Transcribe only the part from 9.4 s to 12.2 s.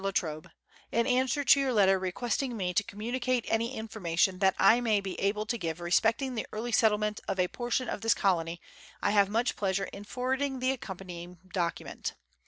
pleasure in for warding the accompanying document.